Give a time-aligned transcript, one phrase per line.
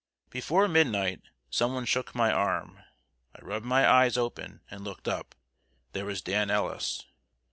[0.31, 1.21] ]Before midnight
[1.51, 2.79] some one shook my arm.
[3.35, 5.35] I rubbed my eyes open and looked up.
[5.91, 7.05] There was Dan Ellis.